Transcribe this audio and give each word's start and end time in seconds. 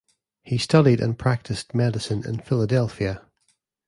He 0.41 0.57
studied 0.57 0.99
and 0.99 1.15
practiced 1.15 1.75
medicine 1.75 2.25
in 2.25 2.39
Philadelphia. 2.39 3.21